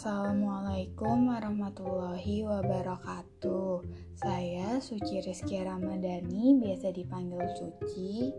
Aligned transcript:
Assalamualaikum 0.00 1.28
warahmatullahi 1.28 2.40
wabarakatuh 2.48 3.84
Saya 4.16 4.80
Suci 4.80 5.20
Rizky 5.20 5.60
Ramadhani, 5.60 6.56
biasa 6.56 6.88
dipanggil 6.88 7.44
Suci 7.52 8.32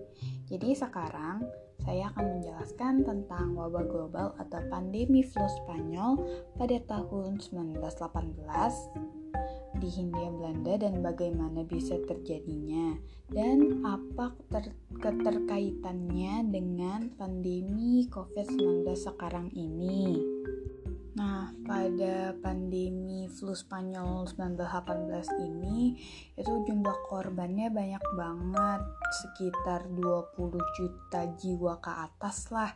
Jadi 0.50 0.74
sekarang 0.74 1.46
saya 1.86 2.10
akan 2.10 2.42
menjelaskan 2.42 3.06
tentang 3.06 3.54
wabah 3.54 3.86
global 3.86 4.34
atau 4.42 4.58
pandemi 4.74 5.22
flu 5.22 5.46
Spanyol 5.62 6.18
pada 6.58 6.82
tahun 6.90 7.38
1918 7.38 9.78
di 9.78 9.90
Hindia 10.02 10.34
Belanda 10.34 10.82
dan 10.82 11.06
bagaimana 11.06 11.62
bisa 11.62 11.94
terjadinya 12.10 12.98
dan 13.30 13.86
apa 13.86 14.34
ter 14.50 14.74
keterkaitannya 14.98 16.42
dengan 16.50 17.14
pandemi 17.22 18.10
COVID-19 18.10 18.98
sekarang 18.98 19.54
ini. 19.54 20.42
Nah, 21.12 21.52
pada 21.68 22.32
pandemi 22.40 23.28
flu 23.28 23.52
Spanyol 23.52 24.24
1918 24.32 25.44
ini 25.44 26.00
itu 26.40 26.52
jumlah 26.64 26.98
korbannya 27.12 27.68
banyak 27.68 28.04
banget, 28.16 28.82
sekitar 29.20 29.92
20 29.92 30.56
juta 30.80 31.22
jiwa 31.36 31.84
ke 31.84 31.92
atas 31.92 32.48
lah. 32.56 32.72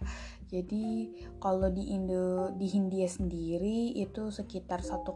Jadi 0.52 1.16
kalau 1.40 1.72
di 1.72 1.96
Indo 1.96 2.52
di 2.60 2.68
Hindia 2.68 3.08
sendiri 3.08 3.96
itu 3.96 4.28
sekitar 4.28 4.84
1,5 4.84 5.16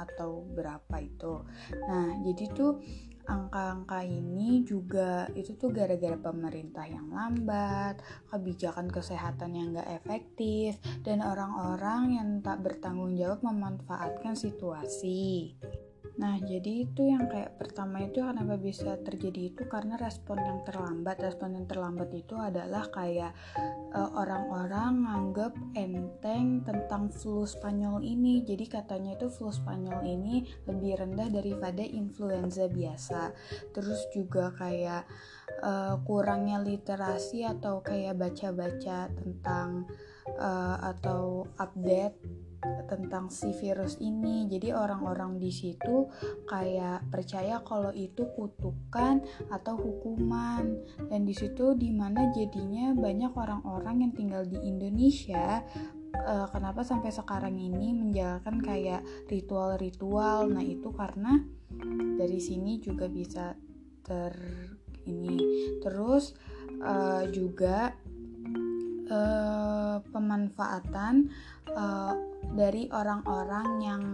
atau 0.00 0.48
berapa 0.48 0.96
itu. 1.04 1.44
Nah, 1.86 2.24
jadi 2.24 2.44
tuh 2.56 2.80
angka-angka 3.28 4.00
ini 4.02 4.64
juga 4.64 5.28
itu 5.36 5.54
tuh 5.54 5.70
gara-gara 5.70 6.16
pemerintah 6.16 6.88
yang 6.88 7.12
lambat, 7.12 8.00
kebijakan 8.32 8.88
kesehatan 8.88 9.52
yang 9.54 9.76
gak 9.76 10.02
efektif, 10.02 10.80
dan 11.04 11.20
orang-orang 11.20 12.16
yang 12.16 12.28
tak 12.40 12.64
bertanggung 12.64 13.14
jawab 13.14 13.44
memanfaatkan 13.44 14.32
situasi. 14.32 15.54
Nah, 16.18 16.34
jadi 16.42 16.82
itu 16.82 17.06
yang 17.06 17.30
kayak 17.30 17.62
pertama 17.62 18.02
itu 18.02 18.18
kenapa 18.18 18.58
bisa 18.58 18.98
terjadi 19.06 19.54
itu 19.54 19.62
karena 19.70 19.94
respon 19.94 20.42
yang 20.42 20.66
terlambat. 20.66 21.22
Respon 21.22 21.54
yang 21.54 21.66
terlambat 21.70 22.10
itu 22.10 22.34
adalah 22.34 22.90
kayak 22.90 23.38
uh, 23.94 24.10
orang-orang 24.18 25.06
nganggep 25.06 25.54
enteng 25.78 26.66
tentang 26.66 27.14
flu 27.14 27.46
Spanyol 27.46 28.02
ini. 28.02 28.42
Jadi 28.42 28.66
katanya 28.66 29.14
itu 29.14 29.30
flu 29.30 29.54
Spanyol 29.54 30.02
ini 30.10 30.42
lebih 30.66 30.98
rendah 31.06 31.30
daripada 31.30 31.86
influenza 31.86 32.66
biasa. 32.66 33.30
Terus 33.70 34.10
juga 34.10 34.50
kayak 34.58 35.06
uh, 35.62 36.02
kurangnya 36.02 36.58
literasi 36.58 37.46
atau 37.46 37.78
kayak 37.78 38.18
baca-baca 38.18 39.06
tentang 39.06 39.86
uh, 40.34 40.76
atau 40.82 41.46
update 41.62 42.47
tentang 42.88 43.30
si 43.30 43.52
virus 43.54 44.00
ini. 44.02 44.48
Jadi 44.50 44.74
orang-orang 44.74 45.38
di 45.38 45.52
situ 45.52 46.08
kayak 46.48 47.06
percaya 47.12 47.62
kalau 47.62 47.92
itu 47.94 48.26
kutukan 48.34 49.22
atau 49.52 49.74
hukuman. 49.78 50.78
Dan 51.06 51.28
di 51.28 51.34
situ 51.36 51.76
di 51.78 51.92
mana 51.94 52.32
jadinya 52.34 52.96
banyak 52.96 53.32
orang-orang 53.36 54.08
yang 54.08 54.12
tinggal 54.16 54.42
di 54.42 54.58
Indonesia 54.62 55.62
uh, 56.24 56.46
kenapa 56.50 56.82
sampai 56.82 57.12
sekarang 57.12 57.54
ini 57.56 57.94
menjalankan 57.94 58.58
kayak 58.64 59.02
ritual-ritual. 59.28 60.48
Nah, 60.50 60.64
itu 60.64 60.90
karena 60.94 61.38
dari 62.18 62.40
sini 62.40 62.80
juga 62.80 63.06
bisa 63.06 63.54
ter 64.02 64.34
ini. 65.04 65.36
Terus 65.84 66.34
uh, 66.82 67.24
juga 67.30 67.94
uh, 69.10 70.00
pemanfaatan 70.12 71.28
uh, 71.72 72.14
dari 72.54 72.88
orang-orang 72.92 73.68
yang 73.82 74.04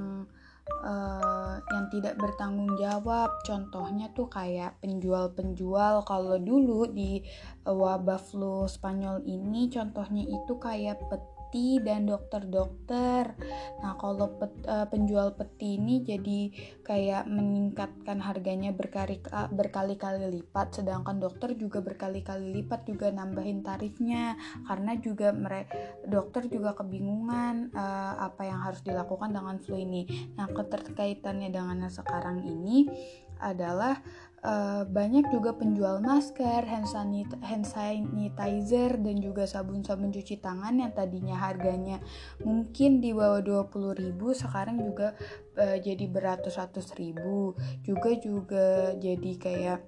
uh, 0.83 1.57
yang 1.61 1.86
tidak 1.92 2.14
bertanggung 2.17 2.74
jawab. 2.80 3.30
Contohnya 3.45 4.11
tuh 4.17 4.27
kayak 4.33 4.80
penjual-penjual 4.80 6.02
kalau 6.08 6.41
dulu 6.41 6.89
di 6.89 7.20
wabah 7.67 8.18
flu 8.18 8.64
Spanyol 8.64 9.23
ini 9.29 9.68
contohnya 9.68 10.24
itu 10.24 10.57
kayak 10.57 10.98
peti 11.11 11.35
peti 11.55 11.79
dan 11.79 12.11
dokter-dokter. 12.11 13.39
Nah, 13.79 13.95
kalau 13.95 14.42
pet, 14.42 14.51
uh, 14.67 14.91
penjual 14.91 15.39
peti 15.39 15.79
ini 15.79 16.03
jadi 16.03 16.51
kayak 16.83 17.31
meningkatkan 17.31 18.19
harganya 18.19 18.75
berkali 18.75 19.23
berkali-kali 19.55 20.35
lipat, 20.35 20.83
sedangkan 20.83 21.23
dokter 21.23 21.55
juga 21.55 21.79
berkali-kali 21.79 22.59
lipat 22.59 22.91
juga 22.91 23.15
nambahin 23.15 23.63
tarifnya 23.63 24.35
karena 24.67 24.98
juga 24.98 25.31
mereka 25.31 25.79
dokter 26.03 26.51
juga 26.51 26.75
kebingungan 26.75 27.71
uh, 27.71 28.19
apa 28.19 28.51
yang 28.51 28.59
harus 28.59 28.83
dilakukan 28.83 29.31
dengan 29.31 29.63
flu 29.63 29.79
ini. 29.79 30.35
Nah, 30.35 30.51
keterkaitannya 30.51 31.55
dengan 31.55 31.86
sekarang 31.86 32.42
ini 32.42 32.91
adalah 33.39 34.03
uh, 34.44 34.82
banyak 34.86 35.27
juga 35.32 35.56
penjual 35.56 35.98
masker, 36.05 36.62
hand, 36.62 36.86
sanit 36.86 37.27
hand 37.40 37.64
sanitizer 37.64 39.00
dan 39.00 39.16
juga 39.18 39.48
sabun-sabun 39.48 40.12
cuci 40.12 40.38
tangan 40.38 40.77
yang 40.77 40.92
tadinya 40.92 41.34
harganya 41.34 41.98
mungkin 42.44 43.00
di 43.00 43.16
bawah 43.16 43.40
20.000 43.40 44.14
sekarang 44.36 44.77
juga 44.84 45.16
uh, 45.56 45.77
jadi 45.80 46.05
beratus-ratus 46.06 46.94
ribu. 47.00 47.56
Juga 47.82 48.14
juga 48.20 48.92
jadi 49.00 49.32
kayak 49.40 49.80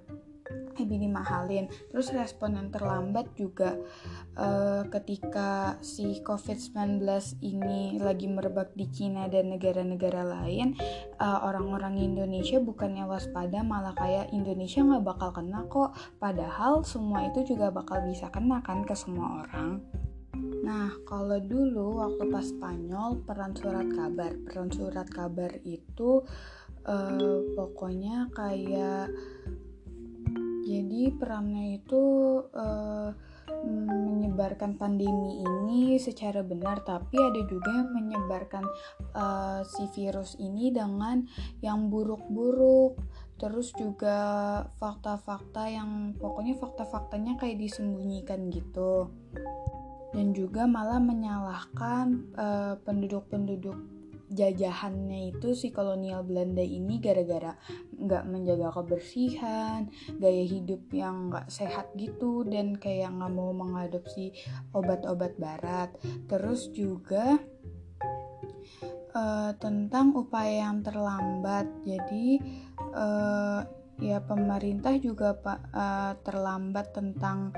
lebih 0.76 1.08
dimahalin 1.08 1.66
terus 1.90 2.12
respon 2.12 2.58
yang 2.60 2.68
terlambat 2.70 3.32
juga 3.34 3.74
uh, 4.36 4.84
ketika 4.92 5.80
si 5.80 6.20
COVID-19 6.22 7.02
ini 7.42 7.96
lagi 7.98 8.28
merebak 8.28 8.76
di 8.76 8.86
Cina 8.92 9.26
dan 9.26 9.56
negara-negara 9.56 10.22
lain 10.22 10.76
uh, 11.18 11.42
orang-orang 11.46 11.98
Indonesia 11.98 12.60
bukannya 12.60 13.08
waspada 13.08 13.64
malah 13.66 13.96
kayak 13.96 14.30
Indonesia 14.30 14.84
nggak 14.84 15.04
bakal 15.04 15.30
kena 15.34 15.64
kok. 15.66 15.96
Padahal 16.20 16.82
semua 16.86 17.26
itu 17.26 17.54
juga 17.56 17.72
bakal 17.72 18.04
bisa 18.06 18.28
kena 18.30 18.60
kan 18.62 18.86
ke 18.86 18.94
semua 18.94 19.46
orang. 19.46 19.80
Nah, 20.66 20.90
kalau 21.06 21.38
dulu 21.38 22.02
waktu 22.02 22.28
pas 22.28 22.44
Spanyol 22.44 23.22
peran 23.24 23.54
surat 23.56 23.86
kabar, 23.88 24.32
peran 24.44 24.68
surat 24.68 25.08
kabar 25.08 25.50
itu 25.62 26.26
uh, 26.84 27.38
pokoknya 27.54 28.28
kayak 28.34 29.08
jadi 30.66 31.14
perannya 31.14 31.78
itu 31.78 32.02
uh, 32.50 33.14
menyebarkan 33.62 34.74
pandemi 34.74 35.46
ini 35.46 35.94
secara 36.02 36.42
benar, 36.42 36.82
tapi 36.82 37.14
ada 37.14 37.38
juga 37.46 37.70
yang 37.70 37.90
menyebarkan 37.94 38.66
uh, 39.14 39.62
si 39.62 39.86
virus 39.94 40.34
ini 40.42 40.74
dengan 40.74 41.22
yang 41.62 41.86
buruk-buruk. 41.86 42.98
Terus 43.38 43.70
juga 43.78 44.18
fakta-fakta 44.82 45.70
yang 45.70 46.18
pokoknya 46.18 46.58
fakta-faktanya 46.58 47.38
kayak 47.38 47.62
disembunyikan 47.62 48.50
gitu. 48.50 49.14
Dan 50.10 50.32
juga 50.34 50.66
malah 50.66 50.98
menyalahkan 50.98 52.06
uh, 52.34 52.74
penduduk-penduduk 52.82 53.95
jajahannya 54.30 55.34
itu 55.34 55.54
si 55.54 55.70
kolonial 55.70 56.26
Belanda 56.26 56.62
ini 56.62 56.98
gara-gara 56.98 57.54
nggak 57.96 58.24
menjaga 58.26 58.68
kebersihan, 58.74 59.86
gaya 60.18 60.44
hidup 60.44 60.82
yang 60.90 61.30
nggak 61.30 61.48
sehat 61.48 61.94
gitu 61.94 62.42
dan 62.46 62.74
kayak 62.76 63.14
nggak 63.14 63.32
mau 63.32 63.54
mengadopsi 63.54 64.34
obat-obat 64.74 65.38
barat. 65.38 65.90
Terus 66.26 66.70
juga 66.74 67.38
uh, 69.14 69.52
tentang 69.56 70.12
upaya 70.12 70.68
yang 70.68 70.82
terlambat. 70.82 71.70
Jadi 71.86 72.42
uh, 72.92 73.62
ya 74.02 74.18
pemerintah 74.20 74.98
juga 75.00 75.38
uh, 75.72 76.12
terlambat 76.20 76.92
tentang 76.92 77.54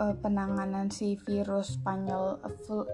penanganan 0.00 0.88
si 0.88 1.12
virus 1.28 1.76
Spanyol 1.76 2.40
uh, 2.40 2.88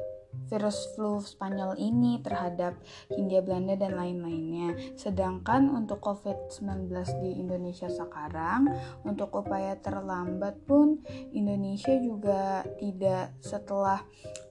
virus 0.47 0.94
flu 0.94 1.19
Spanyol 1.19 1.75
ini 1.81 2.23
terhadap 2.23 2.79
Hindia 3.11 3.43
Belanda 3.43 3.75
dan 3.75 3.99
lain-lainnya. 3.99 4.77
Sedangkan 4.94 5.73
untuk 5.73 6.00
COVID-19 6.05 6.93
di 7.21 7.41
Indonesia 7.41 7.91
sekarang, 7.91 8.71
untuk 9.03 9.35
upaya 9.35 9.75
terlambat 9.81 10.62
pun 10.69 11.03
Indonesia 11.35 11.97
juga 11.99 12.62
tidak 12.79 13.35
setelah 13.43 14.05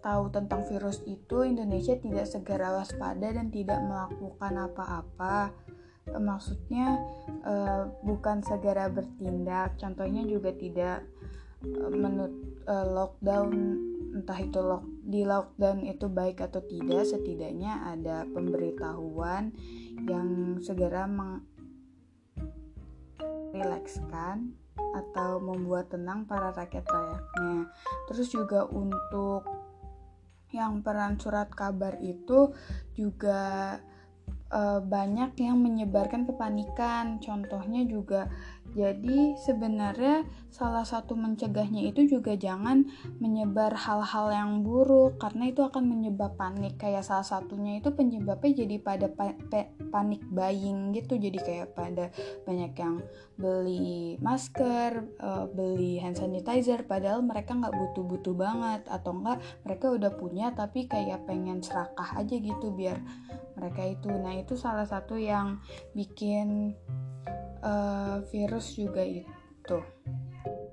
tahu 0.04 0.30
tentang 0.30 0.68
virus 0.68 1.02
itu, 1.08 1.48
Indonesia 1.48 1.96
tidak 1.96 2.28
segera 2.28 2.76
waspada 2.76 3.32
dan 3.32 3.50
tidak 3.50 3.80
melakukan 3.82 4.54
apa-apa 4.70 5.54
maksudnya 6.14 7.02
uh, 7.44 7.90
bukan 8.06 8.46
segera 8.46 8.86
bertindak 8.94 9.74
contohnya 9.82 10.22
juga 10.22 10.54
tidak 10.54 11.02
menut 11.94 12.32
uh, 12.70 12.86
lockdown 12.86 13.52
entah 14.16 14.40
itu 14.40 14.60
lock, 14.64 14.88
di 15.04 15.28
lockdown 15.28 15.84
itu 15.84 16.08
baik 16.08 16.40
atau 16.40 16.64
tidak 16.64 17.04
setidaknya 17.04 17.84
ada 17.84 18.24
pemberitahuan 18.32 19.52
yang 20.08 20.58
segera 20.64 21.04
merilekskan 23.52 24.56
atau 24.76 25.44
membuat 25.44 25.92
tenang 25.92 26.24
para 26.24 26.56
rakyat 26.56 26.88
rakyatnya 26.88 27.68
terus 28.08 28.32
juga 28.32 28.64
untuk 28.72 29.44
yang 30.56 30.80
peran 30.80 31.20
surat 31.20 31.52
kabar 31.52 32.00
itu 32.00 32.56
juga 32.96 33.76
uh, 34.56 34.80
banyak 34.80 35.36
yang 35.36 35.60
menyebarkan 35.60 36.24
kepanikan. 36.24 37.20
Contohnya 37.20 37.84
juga 37.84 38.32
jadi 38.76 39.40
sebenarnya 39.40 40.28
salah 40.52 40.84
satu 40.84 41.16
mencegahnya 41.16 41.88
itu 41.88 42.20
juga 42.20 42.36
jangan 42.36 42.84
menyebar 43.24 43.72
hal-hal 43.72 44.36
yang 44.36 44.52
buruk 44.68 45.16
karena 45.16 45.48
itu 45.48 45.64
akan 45.64 45.88
menyebab 45.88 46.36
panik. 46.36 46.76
Kayak 46.76 47.08
salah 47.08 47.24
satunya 47.24 47.80
itu 47.80 47.96
penyebabnya 47.96 48.52
jadi 48.52 48.76
pada 48.84 49.08
pa 49.08 49.32
panik 49.96 50.20
buying 50.28 50.92
gitu. 50.92 51.16
Jadi 51.16 51.40
kayak 51.40 51.72
pada 51.72 52.12
banyak 52.44 52.76
yang 52.76 53.00
beli 53.40 54.20
masker, 54.20 55.08
uh, 55.24 55.48
beli 55.48 56.04
hand 56.04 56.20
sanitizer 56.20 56.84
padahal 56.84 57.24
mereka 57.24 57.56
nggak 57.56 57.72
butuh-butuh 57.72 58.36
banget 58.36 58.84
atau 58.92 59.16
enggak 59.16 59.40
mereka 59.64 59.86
udah 59.88 60.12
punya 60.20 60.52
tapi 60.52 60.84
kayak 60.92 61.24
pengen 61.24 61.64
serakah 61.64 62.20
aja 62.20 62.36
gitu 62.36 62.76
biar 62.76 63.00
mereka 63.56 63.88
itu. 63.88 64.12
Nah, 64.12 64.36
itu 64.36 64.60
salah 64.60 64.84
satu 64.84 65.16
yang 65.16 65.64
bikin 65.96 66.76
uh, 67.66 68.22
virus 68.30 68.78
juga 68.78 69.02
itu. 69.02 69.78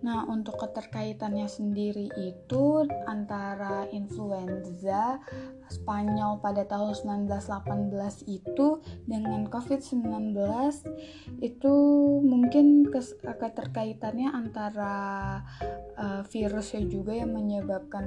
Nah, 0.03 0.27
untuk 0.27 0.59
keterkaitannya 0.59 1.47
sendiri 1.47 2.11
itu 2.19 2.83
antara 3.07 3.87
influenza 3.95 5.23
Spanyol 5.71 6.43
pada 6.43 6.67
tahun 6.69 7.23
1918 7.25 8.27
itu 8.29 8.83
dengan 9.07 9.47
COVID-19 9.49 10.37
itu 11.41 11.75
mungkin 12.21 12.91
keterkaitannya 13.23 14.29
antara 14.29 14.97
uh, 15.97 16.21
virusnya 16.29 16.83
juga 16.91 17.17
yang 17.17 17.33
menyebabkan 17.33 18.07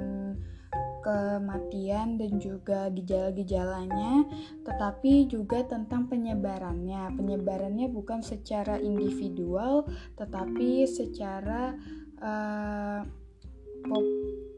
kematian 1.06 2.18
dan 2.18 2.42
juga 2.42 2.90
gejala-gejalanya, 2.90 4.26
tetapi 4.66 5.30
juga 5.30 5.62
tentang 5.62 6.10
penyebarannya. 6.10 7.14
Penyebarannya 7.14 7.86
bukan 7.86 8.26
secara 8.26 8.82
individual, 8.82 9.86
tetapi 10.18 10.82
secara 10.90 11.78
uh, 12.18 13.06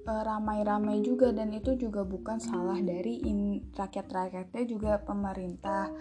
ramai-ramai 0.09 1.05
juga 1.05 1.37
dan 1.37 1.53
itu 1.53 1.77
juga 1.77 2.01
bukan 2.01 2.41
salah 2.41 2.81
dari 2.81 3.21
rakyat-rakyatnya 3.77 4.65
juga 4.65 4.97
pemerintah. 5.05 5.93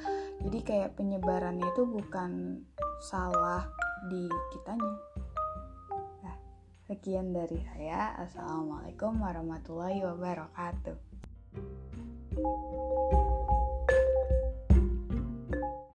Jadi 0.48 0.60
kayak 0.64 0.96
penyebarannya 0.96 1.68
itu 1.76 1.84
bukan 1.84 2.64
salah 3.04 3.68
di 4.08 4.32
kitanya. 4.56 5.17
Sekian 6.88 7.36
dari 7.36 7.60
saya. 7.68 8.16
Assalamualaikum 8.16 9.19
warahmatullahi 9.19 10.07
wabarakatuh. 10.07 10.95